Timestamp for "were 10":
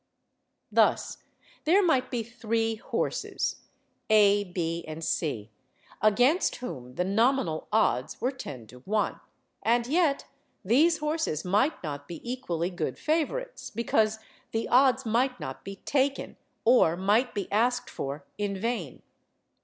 8.19-8.65